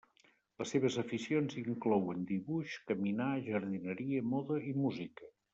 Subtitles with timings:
[0.61, 5.35] Les seves aficions inclouen dibuix, caminar, jardineria, moda, i música.